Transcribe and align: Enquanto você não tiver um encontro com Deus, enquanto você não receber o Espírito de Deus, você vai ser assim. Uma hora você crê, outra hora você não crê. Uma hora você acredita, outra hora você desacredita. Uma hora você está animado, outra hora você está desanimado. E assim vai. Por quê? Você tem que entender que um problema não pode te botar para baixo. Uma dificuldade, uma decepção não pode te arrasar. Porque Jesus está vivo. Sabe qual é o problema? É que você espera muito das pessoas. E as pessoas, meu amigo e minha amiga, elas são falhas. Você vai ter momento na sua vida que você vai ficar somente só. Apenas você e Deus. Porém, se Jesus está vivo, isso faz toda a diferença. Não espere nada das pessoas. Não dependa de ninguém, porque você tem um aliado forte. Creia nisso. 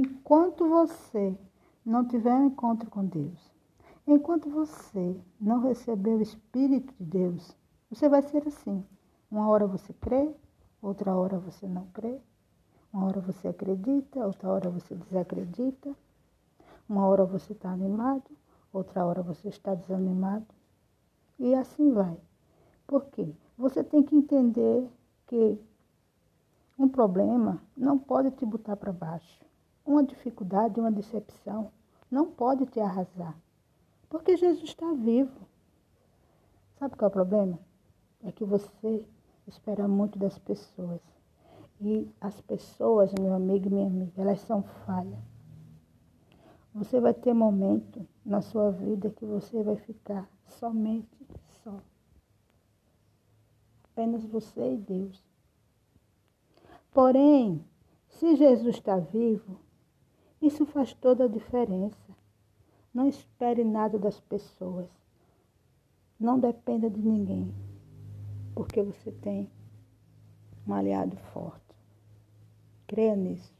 Enquanto 0.00 0.68
você 0.68 1.36
não 1.84 2.06
tiver 2.06 2.32
um 2.32 2.46
encontro 2.46 2.88
com 2.88 3.04
Deus, 3.04 3.52
enquanto 4.06 4.48
você 4.48 5.20
não 5.40 5.60
receber 5.60 6.14
o 6.14 6.22
Espírito 6.22 6.94
de 7.00 7.04
Deus, 7.04 7.56
você 7.90 8.08
vai 8.08 8.22
ser 8.22 8.46
assim. 8.46 8.86
Uma 9.28 9.48
hora 9.48 9.66
você 9.66 9.92
crê, 9.94 10.32
outra 10.80 11.16
hora 11.16 11.36
você 11.40 11.66
não 11.66 11.86
crê. 11.86 12.16
Uma 12.92 13.06
hora 13.06 13.20
você 13.20 13.48
acredita, 13.48 14.24
outra 14.24 14.48
hora 14.50 14.70
você 14.70 14.94
desacredita. 14.94 15.92
Uma 16.88 17.04
hora 17.04 17.24
você 17.24 17.52
está 17.52 17.72
animado, 17.72 18.30
outra 18.72 19.04
hora 19.04 19.20
você 19.20 19.48
está 19.48 19.74
desanimado. 19.74 20.46
E 21.40 21.56
assim 21.56 21.90
vai. 21.90 22.16
Por 22.86 23.06
quê? 23.06 23.34
Você 23.56 23.82
tem 23.82 24.04
que 24.04 24.14
entender 24.14 24.88
que 25.26 25.58
um 26.78 26.88
problema 26.88 27.60
não 27.76 27.98
pode 27.98 28.30
te 28.30 28.46
botar 28.46 28.76
para 28.76 28.92
baixo. 28.92 29.48
Uma 29.88 30.04
dificuldade, 30.04 30.78
uma 30.78 30.92
decepção 30.92 31.72
não 32.10 32.30
pode 32.30 32.66
te 32.66 32.78
arrasar. 32.78 33.34
Porque 34.10 34.36
Jesus 34.36 34.68
está 34.68 34.92
vivo. 34.92 35.48
Sabe 36.78 36.94
qual 36.94 37.08
é 37.08 37.10
o 37.10 37.10
problema? 37.10 37.58
É 38.22 38.30
que 38.30 38.44
você 38.44 39.02
espera 39.46 39.88
muito 39.88 40.18
das 40.18 40.38
pessoas. 40.38 41.00
E 41.80 42.06
as 42.20 42.38
pessoas, 42.42 43.14
meu 43.18 43.32
amigo 43.32 43.68
e 43.68 43.70
minha 43.70 43.86
amiga, 43.86 44.20
elas 44.20 44.40
são 44.40 44.62
falhas. 44.84 45.24
Você 46.74 47.00
vai 47.00 47.14
ter 47.14 47.32
momento 47.32 48.06
na 48.22 48.42
sua 48.42 48.70
vida 48.70 49.08
que 49.08 49.24
você 49.24 49.62
vai 49.62 49.76
ficar 49.76 50.28
somente 50.44 51.26
só. 51.64 51.80
Apenas 53.84 54.22
você 54.26 54.74
e 54.74 54.76
Deus. 54.76 55.24
Porém, 56.92 57.64
se 58.10 58.36
Jesus 58.36 58.76
está 58.76 58.98
vivo, 58.98 59.66
isso 60.48 60.66
faz 60.66 60.92
toda 60.94 61.24
a 61.24 61.28
diferença. 61.28 62.16
Não 62.92 63.06
espere 63.06 63.62
nada 63.62 63.98
das 63.98 64.18
pessoas. 64.18 64.88
Não 66.18 66.38
dependa 66.38 66.90
de 66.90 67.00
ninguém, 67.00 67.54
porque 68.54 68.82
você 68.82 69.12
tem 69.12 69.48
um 70.66 70.74
aliado 70.74 71.16
forte. 71.32 71.76
Creia 72.86 73.14
nisso. 73.14 73.57